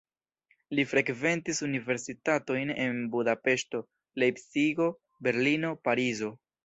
[0.77, 3.83] Li frekventis universitatojn en Budapeŝto,
[4.25, 4.89] Lejpcigo,
[5.29, 6.33] Berlino, Parizo.